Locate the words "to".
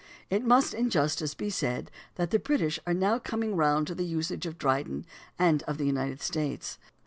3.85-3.93